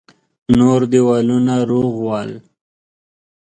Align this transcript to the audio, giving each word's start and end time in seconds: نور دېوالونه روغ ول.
نور 0.57 0.81
دېوالونه 0.91 1.55
روغ 1.69 1.93
ول. 2.05 2.31